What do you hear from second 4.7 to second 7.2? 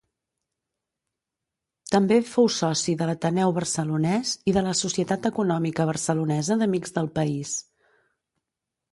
Societat Econòmica Barcelonesa d'Amics del